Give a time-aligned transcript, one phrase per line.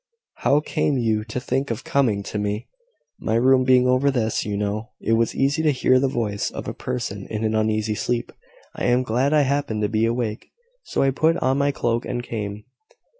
[0.37, 2.67] How came you to think of coming to me?"
[3.19, 6.67] "My room being over this, you know, it was easy to hear the voice of
[6.67, 8.31] a person in an uneasy sleep.
[8.75, 10.49] I am glad I happened to be awake:
[10.81, 12.63] so I put on my cloak and came."